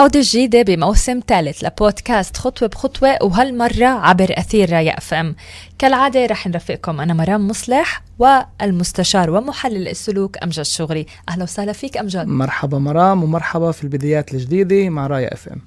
[0.00, 5.36] عودة جديدة بموسم ثالث لبودكاست خطوة بخطوة وهالمرة عبر أثير رايا أف إم.
[5.78, 11.06] كالعادة رح نرافقكم أنا مرام مصلح والمستشار ومحلل السلوك أمجد شغري.
[11.28, 12.26] أهلا وسهلا فيك أمجد.
[12.26, 15.60] مرحبا مرام ومرحبا في البدايات الجديدة مع رايا أف إم.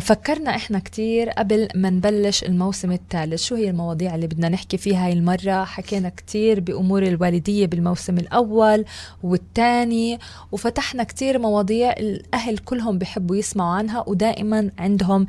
[0.00, 3.42] فكرنا إحنا كتير قبل ما نبلش الموسم الثالث.
[3.42, 8.84] شو هي المواضيع اللي بدنا نحكي فيها هاي المرة؟ حكينا كتير بأمور الوالدية بالموسم الأول
[9.22, 10.18] والثاني
[10.52, 15.26] وفتحنا كتير مواضيع الأهل كلهم بحبوا يسمعوا عنها ودائما عندهم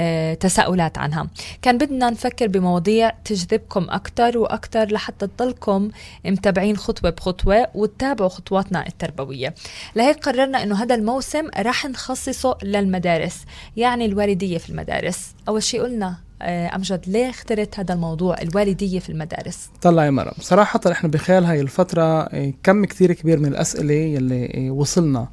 [0.00, 1.28] آه، تساؤلات عنها.
[1.62, 5.90] كان بدنا نفكر بمواضيع تجذبكم أكثر وأكثر لحتى تضلكم
[6.24, 9.54] متابعين خطوة بخطوة وتتابعوا خطواتنا التربوية.
[9.96, 13.44] لهيك قررنا أنه هذا الموسم راح نخصصه للمدارس.
[13.76, 15.34] يعني الوالدية في المدارس.
[15.48, 20.34] أول شيء قلنا آه، أمجد ليه اخترت هذا الموضوع الوالدية في المدارس؟ طلع يا مرام.
[20.40, 25.28] صراحة إحنا بخلال هاي الفترة آه، كم كثير كبير من الأسئلة يلي وصلنا.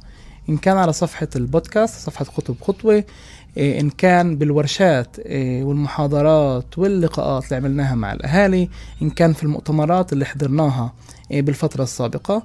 [0.48, 3.04] إن كان على صفحة البودكاست صفحة خطوة بخطوة
[3.56, 5.16] إيه، إن كان بالورشات
[5.62, 8.68] والمحاضرات واللقاءات اللي عملناها مع الأهالي
[9.02, 10.92] إن كان في المؤتمرات اللي حضرناها
[11.30, 12.42] بالفترة السابقة.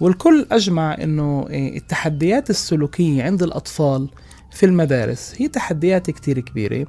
[0.00, 4.08] والكل أجمع أنه التحديات السلوكية عند الأطفال
[4.50, 5.34] في المدارس.
[5.38, 6.86] هي تحديات كتير كبيرة.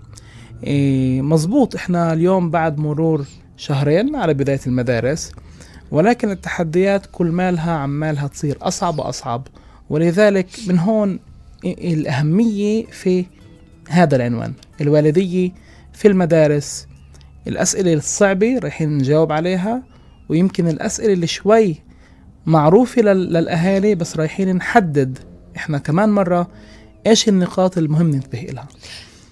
[1.22, 3.26] مظبوط إحنا اليوم بعد مرور
[3.58, 5.32] شهرين على بداية المدارس
[5.92, 9.48] ولكن التحديات كل مالها عمالها تصير أصعب وأصعب.
[9.90, 11.20] ولذلك من هون
[11.66, 13.26] الأهمية في
[13.90, 14.54] هذا العنوان.
[14.82, 15.52] الوالدية
[15.94, 16.88] في المدارس
[17.48, 19.84] الأسئلة الصعبة رايحين نجاوب عليها
[20.30, 21.76] ويمكن الأسئلة اللي شوي
[22.46, 25.20] معروفة للأهالي بس رايحين نحدد.
[25.58, 26.48] إحنا كمان مرة
[27.08, 28.68] إيش النقاط المهم ننتبه لها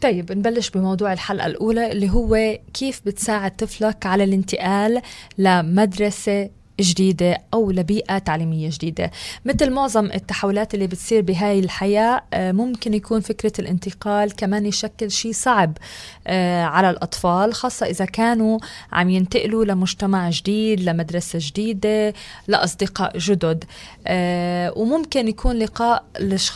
[0.02, 5.02] طيب نبلش بموضوع الحلقة الأولى اللي هو كيف بتساعد طفلك على الانتقال
[5.38, 6.50] لمدرسة
[6.82, 9.12] جديدة أو لبيئة تعليمية جديدة.
[9.46, 15.32] مثل معظم التحولات اللي بتصير بهاي الحياة آه، ممكن يكون فكرة الانتقال كمان يشكل شيء
[15.32, 15.78] صعب
[16.28, 18.60] آه، على الأطفال خاصة إذا كانوا
[18.92, 22.14] عم ينتقلوا لمجتمع جديد لمدرسة جديدة
[22.48, 23.64] لأصدقاء جدد.
[24.08, 26.06] آه، وممكن يكون لقاء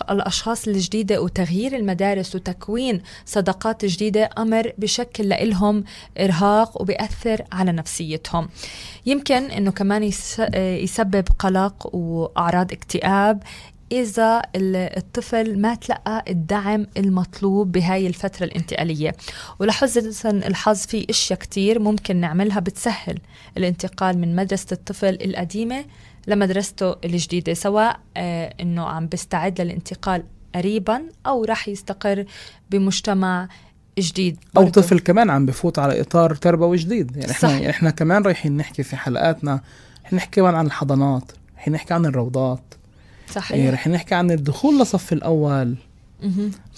[0.10, 5.84] الأشخاص الجديدة وتغيير المدارس وتكوين صداقات جديدة أمر بشكل لهم
[6.20, 8.50] إرهاق وبيأثر على نفسيتهم.
[9.06, 10.04] يمكن إنه كمان
[10.84, 13.44] يسبب قلق وأعراض اكتئاب
[13.92, 19.16] إذا الطفل ما تلقى الدعم المطلوب بهاي الفترة الانتقالية
[19.60, 23.20] ولحسن الحظ في أشياء كتير ممكن نعملها بتسهل
[23.58, 25.86] الانتقال من مدرسة الطفل القديمة
[26.28, 30.24] لمدرسته الجديدة سواء آه أنه عم بيستعد للانتقال
[30.56, 32.26] قريبا أو رح يستقر
[32.72, 33.48] بمجتمع
[34.00, 34.68] جديد برضو.
[34.68, 37.54] أو طفل كمان عم بفوت على إطار تربوي جديد يعني إحنا صح.
[37.56, 39.62] يعني إحنا كمان رايحين نحكي في حلقاتنا
[40.06, 42.64] رح نحكي كمان عن الحضانات رح نحكي عن الروضات.
[43.32, 43.52] صحيح.
[43.52, 45.76] إيه رح نحكي عن الدخول لصف الأول.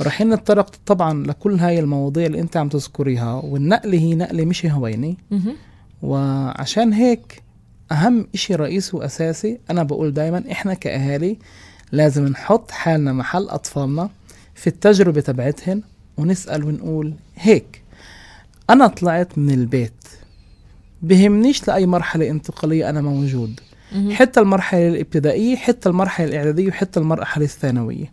[0.01, 5.15] رح نتطرق طبعا لكل هاي المواضيع اللي أنت عم تذكريها والنقلة هي نقلة مش هوينه
[6.01, 7.41] وعشان هيك
[7.91, 11.37] أهم إشي رئيسي وأساسي أنا بقول دايما إحنا كأهالي
[11.91, 14.09] لازم نحط حالنا محل أطفالنا
[14.55, 15.81] في التجربة تبعتهن
[16.17, 17.81] ونسأل ونقول هيك
[18.69, 19.93] أنا طلعت من البيت
[21.01, 23.59] بهمنيش لأي مرحلة انتقالية أنا موجود.
[24.11, 28.11] حتى المرحلة الإبتدائية حتى المرحلة الإعدادية وحتى المرحلة الثانوية.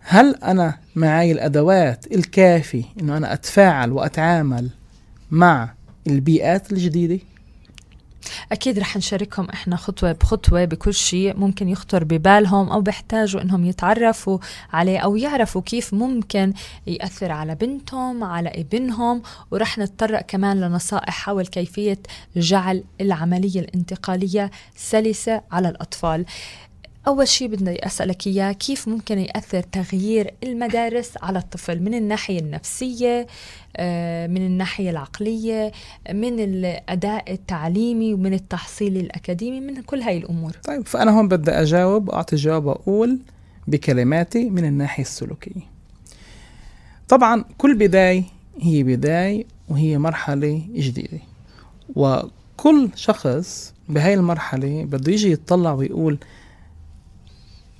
[0.00, 4.68] هل أنا معي الأدوات الكافية أنه أنا أتفاعل وأتعامل
[5.30, 5.74] مع
[6.06, 7.18] البيئات الجديدة؟
[8.52, 14.38] أكيد رح نشاركهم إحنا خطوة بخطوة بكل شيء ممكن يخطر ببالهم أو بيحتاجوا إنهم يتعرفوا
[14.72, 16.52] عليه أو يعرفوا كيف ممكن
[16.86, 19.22] يأثر على بنتهم على ابنهم.
[19.50, 21.98] ورح نتطرق كمان لنصائح حول كيفية
[22.36, 26.24] جعل العملية الانتقالية سلسة على الأطفال.
[27.06, 33.26] أول شيء بدي أسألك إياه كيف ممكن يأثر تغيير المدارس على الطفل؟ من الناحية النفسية
[33.76, 35.72] آه، من الناحية العقلية
[36.12, 40.52] من الأداء التعليمي ومن التحصيل الأكاديمي من كل هاي الأمور.
[40.64, 43.18] طيب فأنا هون بدي أجاوب أعطي جواب أقول
[43.68, 45.60] بكلماتي من الناحية السلوكية.
[47.08, 48.24] طبعا كل بداية
[48.60, 51.18] هي بداية وهي مرحلة جديدة.
[51.96, 56.18] وكل شخص بهاي المرحلة بده يجي يتطلع ويقول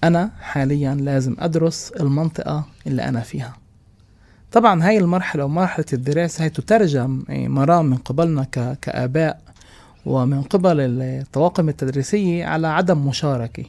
[0.06, 3.56] أنا حاليا لازم أدرس المنطقة اللي أنا فيها.
[4.52, 8.44] طبعا هاي المرحلة ومرحلة الدراسة هي تترجم إيه، مرام من قبلنا
[8.82, 9.40] كآباء
[10.06, 13.64] ومن قبل الطواقم التدريسية على عدم مشاركة.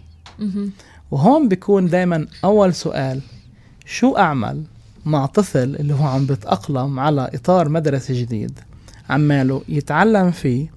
[1.11, 3.21] وهون بيكون دايما أول سؤال
[3.85, 4.63] شو أعمل
[5.05, 8.59] مع طفل اللي هو عم بتأقلم على إطار مدرسة جديد؟
[9.09, 10.71] عماله يتعلم فيه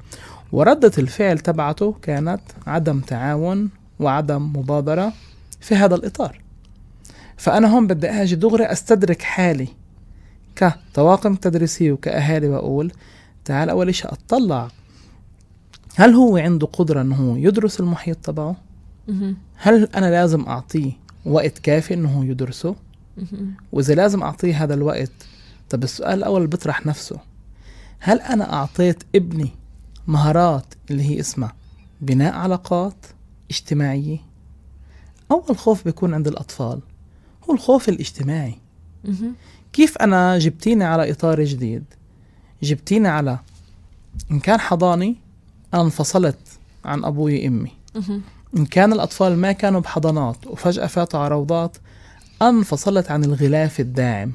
[0.52, 3.70] وردة الفعل تبعته كانت عدم تعاون
[4.00, 5.12] وعدم مبادرة.
[5.60, 6.40] في هذا الإطار.
[7.36, 9.68] فأنا هون بدي أجي دغري أستدرك حالي
[10.56, 12.92] كطواقم تدريسية وكأهالي وأقول
[13.44, 14.68] تعال أول شيء أطلع.
[15.96, 18.56] هل هو عنده قدرة أنه يدرس المحيط تبعه؟
[19.56, 20.92] هل أنا لازم أعطيه
[21.24, 22.74] وقت كافي أنه يدرسه؟
[23.72, 25.12] وإذا لازم أعطيه هذا الوقت
[25.70, 27.18] طب السؤال الأول بيطرح نفسه.
[27.98, 29.50] هل أنا أعطيت ابني
[30.06, 31.52] مهارات اللي هي اسمها
[32.00, 33.06] بناء علاقات
[33.50, 34.18] اجتماعية؟
[35.30, 36.80] أول خوف بيكون عند الأطفال.
[37.48, 38.58] هو الخوف الاجتماعي.
[39.72, 41.84] كيف أنا جبتيني على إطار جديد؟
[42.62, 43.38] جبتيني على
[44.30, 45.16] إن كان حضاني
[45.74, 46.38] أنا انفصلت
[46.84, 47.72] عن أبوي وأمي.
[48.56, 51.76] إن كان الأطفال ما كانوا بحضانات وفجأة فاتوا على روضات
[52.42, 54.32] أنا انفصلت عن الغلاف الداعم.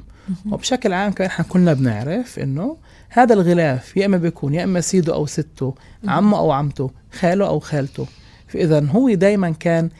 [0.50, 2.76] وبشكل عام كمان إحنا كلنا بنعرف إنه
[3.08, 5.74] هذا الغلاف يا إما بيكون يا إما سيده أو سته
[6.04, 8.06] عمه أو عمته خاله أو خالته.
[8.48, 9.90] فاذا هو دائما كان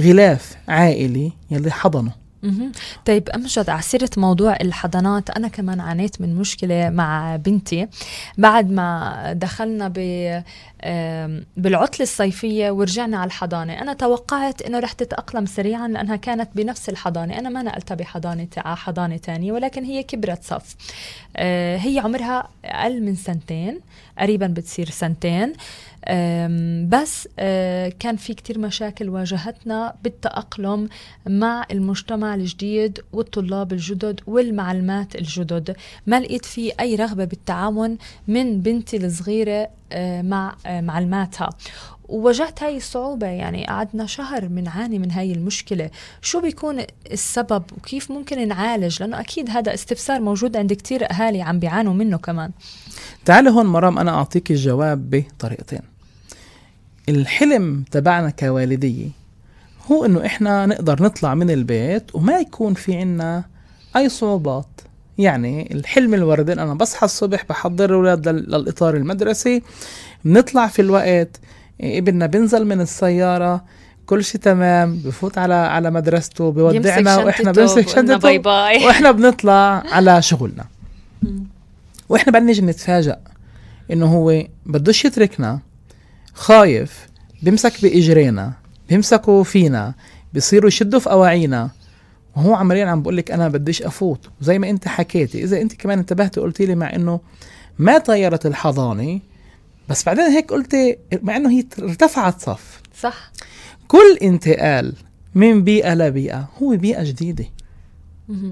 [0.00, 2.12] غلاف عائلي يلي حضنه.
[3.06, 5.30] طيب أمجد على سيره موضوع الحضانات.
[5.30, 7.88] أنا كمان عانيت من مشكلة مع بنتي.
[8.38, 9.98] بعد ما دخلنا ب
[11.56, 17.38] بالعطلة الصيفية ورجعنا على الحضانة أنا توقعت إنه رح تتأقلم سريعا لأنها كانت بنفس الحضانة.
[17.38, 20.76] أنا ما نقلتها بحضانة على حضانة ثانية ولكن هي كبرت صف.
[21.36, 23.80] آه، هي عمرها أقل من سنتين
[24.18, 25.52] قريبا بتصير سنتين.
[26.88, 30.88] بس آه، كان في كتير مشاكل واجهتنا بالتأقلم
[31.26, 35.76] مع المجتمع الجديد والطلاب الجدد والمعلمات الجدد.
[36.06, 37.98] ما لقيت في أي رغبة بالتعاون
[38.28, 41.50] من بنتي الصغيرة آه، مع آه، معلماتها.
[42.10, 45.90] وواجهت هاي الصعوبة يعني قعدنا شهر بنعاني من هاي المشكلة.
[46.22, 51.58] شو بيكون السبب وكيف ممكن نعالج؟ لأنه أكيد هذا استفسار موجود عند كتير أهالي عم
[51.58, 52.50] بيعانوا منه كمان.
[53.24, 55.80] تعالي هون مرام أنا أعطيك الجواب بطريقتين.
[57.08, 59.08] الحلم تبعنا كوالدية
[59.90, 63.44] هو إنه إحنا نقدر نطلع من البيت وما يكون في عنا
[63.96, 64.66] أي صعوبات.
[65.18, 69.62] يعني الحلم الوردي أنا بصحى الصبح بحضر الأولاد للإطار المدرسي
[70.24, 71.40] بنطلع في الوقت
[71.80, 73.64] ابننا بنزل من السيارة
[74.06, 78.84] كل شيء تمام بفوت على على مدرسته بودعنا وإحنا بنمسك شنطته باي باي.
[78.86, 80.64] وإحنا بنطلع على شغلنا.
[82.08, 83.16] وإحنا بعدين نيجي نتفاجئ
[83.92, 85.60] إنه هو بدوش يتركنا
[86.34, 87.06] خايف
[87.42, 88.52] بيمسك بإجرينا
[88.88, 89.94] بيمسكوا فينا
[90.34, 91.70] بيصيروا يشدوا في أواعينا.
[92.36, 94.28] وهو عمليا عم بقول لك أنا بديش أفوت.
[94.40, 97.20] وزي ما أنت حكيتي إذا أنت كمان انتبهتي قلتي لي مع إنه
[97.78, 99.20] ما طيرت الحضانة
[99.90, 102.80] بس بعدين هيك قلتي مع إنه هي ارتفعت صف.
[103.00, 103.32] صح.
[103.88, 104.92] كل انتقال
[105.34, 107.44] من بيئة لبيئة هو بيئة جديدة.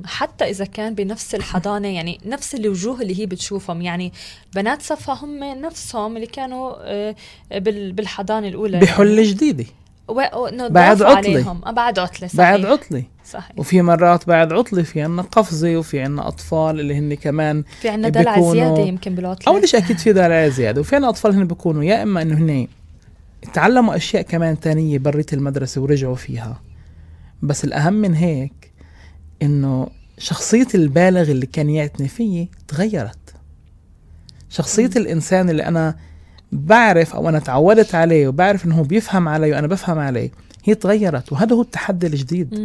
[0.04, 3.82] حتى إذا كان بنفس الحضانة يعني نفس الوجوه اللي هي بتشوفهم.
[3.82, 4.12] يعني
[4.54, 7.14] بنات صفا هم نفسهم اللي كانوا آه،
[7.90, 8.78] بالحضانة الأولى.
[8.78, 9.22] بحلة يعني.
[9.22, 9.64] جديده
[10.08, 11.50] بعد عطلة.
[11.66, 12.36] آه، بعد عطلة صحيح.
[12.36, 13.04] بعد عطلة.
[13.30, 13.58] صحيح.
[13.58, 18.08] وفي مرات بعد عطلة في عنا قفزة وفي عنا أطفال اللي هن كمان في عنا
[18.08, 19.52] دلع زيادة يمكن بالعطلة.
[19.52, 22.66] أول شيء أكيد في دلع زيادة وفي عنا أطفال هن بيكونوا يا إما إنه هن
[23.52, 26.60] تعلموا أشياء كمان تانية بريت المدرسة ورجعوا فيها.
[27.42, 28.72] بس الأهم من هيك
[29.42, 33.34] إنه شخصية البالغ اللي كان يعتني فيي تغيرت.
[34.50, 35.96] شخصية الإنسان اللي أنا
[36.52, 40.30] بعرف أو أنا تعودت عليه وبعرف إنه هو بيفهم علي وأنا بفهم عليه
[40.64, 42.58] هي تغيرت وهذا هو التحدي الجديد.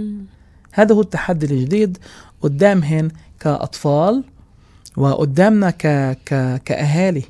[0.74, 1.98] هذا هو التحدي الجديد
[2.42, 4.24] قدامهن كأطفال
[4.98, 5.88] وقدامنا ك...
[6.26, 6.62] ك...
[6.66, 7.24] كأهالي.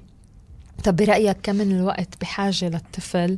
[0.84, 3.38] طب برأيك كم من الوقت بحاجة للطفل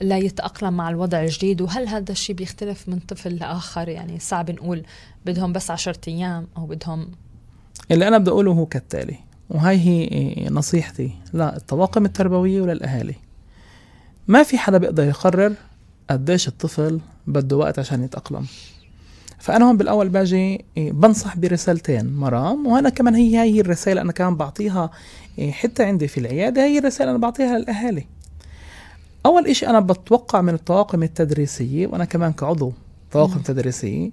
[0.00, 4.82] لا يتأقلم مع الوضع الجديد؟ وهل هذا الشيء بيختلف من طفل لآخر؟ يعني صعب نقول
[5.26, 7.10] بدهم بس عشرة أيام أو بدهم
[7.90, 9.18] اللي أنا بدي أقوله هو كالتالي
[9.50, 13.14] وهي هي نصيحتي للطواقم التربوية وللأهالي
[14.28, 15.54] ما في حدا بيقدر يقرر
[16.10, 18.46] قديش الطفل بده وقت عشان يتأقلم.
[19.40, 24.90] فأنا هون بالأول باجي بنصح برسالتين مرام وأنا كمان هي هي الرسالة أنا كمان بعطيها
[25.50, 28.06] حتى عندي في العيادة هي الرسالة أنا بعطيها للأهالي
[29.26, 32.72] أول إشي أنا بتوقع من الطواقم التدريسية وأنا كمان كعضو
[33.12, 33.42] طواقم م.
[33.42, 34.10] تدريسية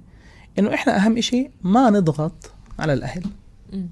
[0.60, 3.24] إنه إحنا أهم إشي ما نضغط على الأهل
[3.74, 3.86] م.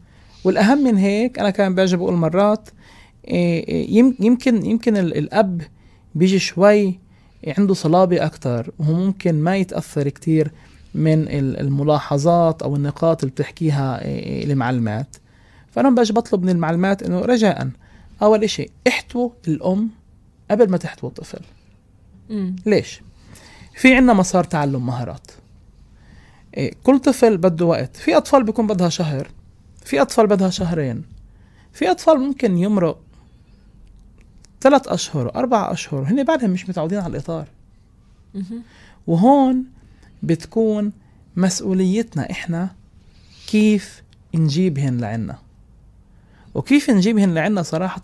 [0.43, 2.69] والأهم من هيك أنا كمان باجي بقول مرات
[3.27, 5.61] إيه، إيه، يمكن يمكن الأب
[6.15, 6.99] بيجي شوي
[7.57, 10.51] عنده صلابة أكتر وهو ممكن ما يتأثر كتير
[10.95, 15.15] من الملاحظات أو النقاط اللي بتحكيها إيه، المعلمات.
[15.71, 17.69] فأنا باجي بطلب من المعلمات إنه رجاء
[18.21, 19.89] أول إشي احتووا الأم
[20.51, 21.39] قبل ما تحتوي الطفل.
[22.29, 22.55] مم.
[22.65, 23.01] ليش؟
[23.73, 25.31] في عنا مسار تعلم مهارات.
[26.57, 27.97] إيه كل طفل بده وقت.
[27.97, 29.27] في أطفال بيكون بدها شهر
[29.85, 31.03] في أطفال بدها شهرين
[31.73, 32.99] في أطفال ممكن يمرق
[34.61, 36.03] ثلاث أشهر أربع أشهر.
[36.03, 37.47] هن بعدهم مش متعودين على الإطار.
[39.07, 39.63] وهون
[40.25, 40.91] بتكون
[41.35, 42.75] مسؤوليتنا إحنا
[43.47, 44.03] كيف
[44.35, 45.37] نجيبهن لعنا.
[46.55, 48.01] وكيف نجيبهن لعنا صراحة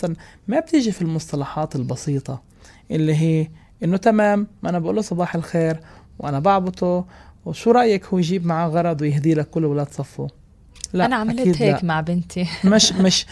[0.47, 2.41] ما بتيجي في المصطلحات البسيطة
[2.91, 3.47] اللي هي
[3.83, 5.79] إنه تمام ما أنا بقول له صباح الخير
[6.19, 7.05] وأنا بعبطه
[7.45, 10.27] وشو رأيك هو يجيب معاه غرض ويهدي لك كل أولاد صفه؟
[10.93, 11.79] لا أنا عملت هيك لا.
[11.83, 12.47] مع بنتي.
[12.63, 13.25] مش مش.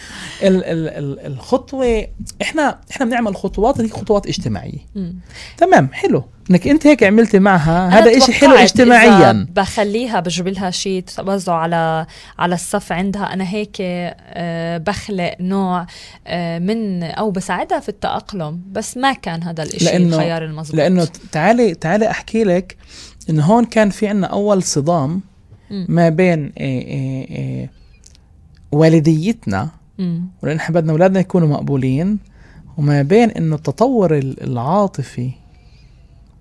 [0.43, 2.07] ال ال ال الخطوة
[2.41, 4.79] إحنا إحنا بنعمل خطوات هي خطوات اجتماعية.
[4.95, 5.11] م.
[5.57, 6.23] تمام حلو.
[6.51, 9.47] إنك أنت هيك عملتي معها هذا إشي حلو اجتماعيا.
[9.55, 12.05] بخليها بجيب لها شيء توزعه على
[12.39, 15.85] على الصف عندها أنا هيك آه، بخلق نوع
[16.27, 21.75] آه، من أو بساعدها في التأقلم بس ما كان هذا الشيء الخيار المضبوط لأنه تعالي
[21.75, 22.77] تعالي أحكي لك
[23.29, 25.21] انه هون كان في عنا أول صدام
[25.71, 27.69] ما بين إيه إيه إيه
[28.71, 29.69] والديتنا
[30.43, 32.17] ولأن إحنا بدنا أولادنا يكونوا مقبولين
[32.77, 35.31] وما بين إنه التطور العاطفي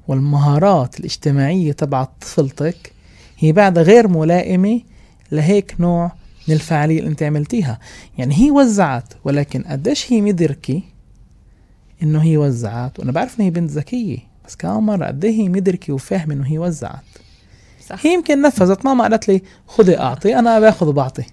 [0.08, 2.92] والمهارات الاجتماعية تبع طفلتك
[3.38, 4.80] هي بعد غير ملائمة
[5.32, 6.12] لهيك نوع
[6.49, 7.78] من الفعالية اللي أنت عملتيها.
[8.18, 10.82] يعني هي وزعت ولكن قديش هي مدركة
[12.02, 15.92] إنه هي وزعت؟ وأنا بعرف ان هي بنت ذكية بس كمان مرة قد هي مدركة
[15.92, 17.02] وفاهمة إنه هي وزعت؟
[17.88, 18.07] صح.
[18.07, 21.25] هي يمكن نفذت ماما قالت لي خذي أعطي أنا باخذ وبعطي.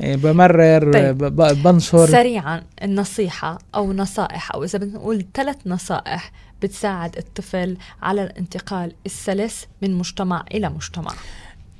[0.00, 1.18] إيه، بمرر طيب.
[1.62, 2.06] بنشر.
[2.06, 9.94] سريعا النصيحة أو نصائح أو إذا بنقول ثلاث نصائح بتساعد الطفل على الانتقال السلس من
[9.94, 11.12] مجتمع إلى مجتمع.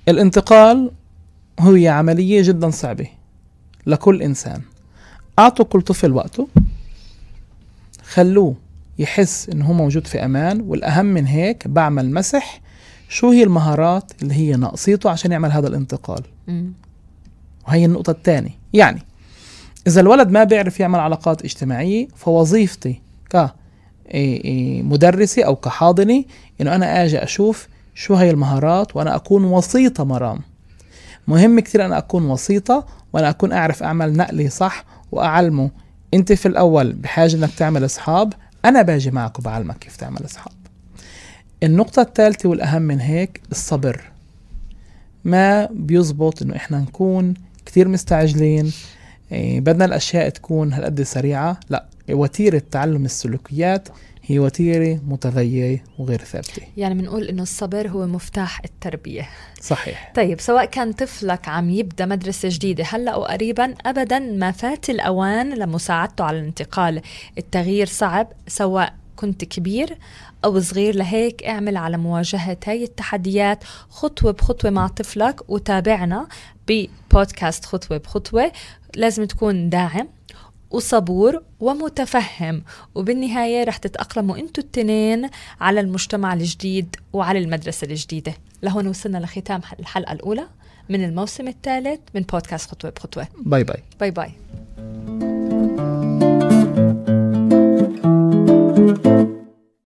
[0.08, 0.90] الانتقال
[1.60, 3.06] هي عملية جدا صعبة
[3.86, 4.62] لكل إنسان.
[5.38, 6.48] أعطوا كل طفل وقته.
[8.04, 8.54] خلوه
[8.98, 12.60] يحس إنه هو موجود في أمان والأهم من هيك بعمل مسح
[13.08, 16.22] شو هي المهارات اللي هي ناقصيته عشان يعمل هذا الانتقال.
[17.68, 19.02] وهي النقطة الثانية يعني
[19.86, 23.50] إذا الولد ما بيعرف يعمل علاقات اجتماعية فوظيفتي ك
[24.82, 26.24] مدرسة أو كحاضنة
[26.60, 30.40] إنه أنا أجي أشوف شو هي المهارات وأنا أكون وسيطة مرام.
[31.28, 35.70] مهم كثير أنا أكون وسيطة وأنا أكون أعرف أعمل نقلي صح وأعلمه.
[36.14, 38.32] أنت في الأول بحاجة إنك تعمل أصحاب
[38.64, 40.52] أنا باجي معك وبعلمك كيف تعمل أصحاب
[41.62, 44.02] النقطة الثالثة والأهم من هيك الصبر.
[45.24, 47.34] ما بيزبط إنه إحنا نكون
[47.66, 48.72] كثير مستعجلين
[49.32, 51.60] إيه بدنا الأشياء تكون هالقد سريعة.
[51.68, 53.88] لا وتيرة تعلم السلوكيات
[54.22, 56.62] هي وتيرة متغيرة وغير ثابتة.
[56.76, 59.28] يعني بنقول إنه الصبر هو مفتاح التربية.
[59.60, 60.12] صحيح.
[60.16, 65.54] طيب سواء كان طفلك عم يبدأ مدرسة جديدة هلأ أو قريبا أبدا ما فات الأوان
[65.54, 67.02] لمساعدته على الانتقال.
[67.38, 69.98] التغيير صعب سواء كنت كبير
[70.46, 76.28] أو صغير لهيك اعمل على مواجهة هاي التحديات خطوة بخطوة مع طفلك وتابعنا
[76.68, 78.52] ببودكاست خطوة بخطوة.
[78.96, 80.08] لازم تكون داعم
[80.70, 82.62] وصبور ومتفهم
[82.94, 85.28] وبالنهاية رح تتأقلموا أنتوا التنين
[85.60, 88.34] على المجتمع الجديد وعلى المدرسة الجديدة.
[88.62, 90.46] لهون وصلنا لختام الحلقة الأولى
[90.88, 93.26] من الموسم الثالث من بودكاست خطوة بخطوة.
[93.36, 93.82] باي باي.
[94.00, 94.32] باي باي.